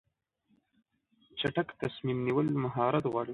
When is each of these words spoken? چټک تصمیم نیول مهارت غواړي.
چټک 1.39 1.67
تصمیم 1.81 2.17
نیول 2.25 2.47
مهارت 2.63 3.03
غواړي. 3.11 3.29